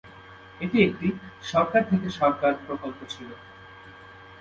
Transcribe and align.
এটি 0.61 0.77
একটি 0.87 1.07
সরকার-থেকে-সরকার 1.43 2.53
প্রকল্প 2.65 2.99
ছিল। 3.09 3.29